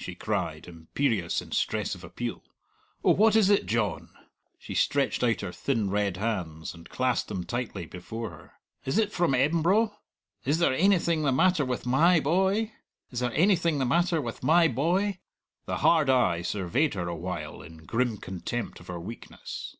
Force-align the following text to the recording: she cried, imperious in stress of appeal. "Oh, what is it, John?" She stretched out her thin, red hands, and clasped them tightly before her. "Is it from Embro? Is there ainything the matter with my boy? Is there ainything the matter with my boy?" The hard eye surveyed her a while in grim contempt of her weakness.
she 0.00 0.16
cried, 0.16 0.66
imperious 0.66 1.40
in 1.40 1.52
stress 1.52 1.94
of 1.94 2.02
appeal. 2.02 2.42
"Oh, 3.04 3.12
what 3.12 3.36
is 3.36 3.48
it, 3.50 3.66
John?" 3.66 4.08
She 4.58 4.74
stretched 4.74 5.22
out 5.22 5.42
her 5.42 5.52
thin, 5.52 5.90
red 5.90 6.16
hands, 6.16 6.74
and 6.74 6.88
clasped 6.88 7.28
them 7.28 7.44
tightly 7.44 7.86
before 7.86 8.30
her. 8.30 8.52
"Is 8.84 8.98
it 8.98 9.12
from 9.12 9.32
Embro? 9.32 9.96
Is 10.44 10.58
there 10.58 10.72
ainything 10.72 11.22
the 11.22 11.30
matter 11.30 11.64
with 11.64 11.86
my 11.86 12.18
boy? 12.18 12.72
Is 13.12 13.20
there 13.20 13.30
ainything 13.32 13.78
the 13.78 13.86
matter 13.86 14.20
with 14.20 14.42
my 14.42 14.66
boy?" 14.66 15.20
The 15.66 15.76
hard 15.76 16.10
eye 16.10 16.42
surveyed 16.42 16.94
her 16.94 17.06
a 17.06 17.14
while 17.14 17.62
in 17.62 17.84
grim 17.86 18.16
contempt 18.16 18.80
of 18.80 18.88
her 18.88 18.98
weakness. 18.98 19.76